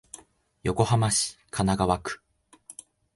[0.63, 2.23] 横浜市神奈川区